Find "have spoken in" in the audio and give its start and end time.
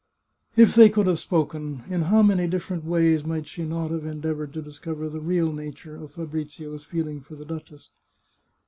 1.05-2.01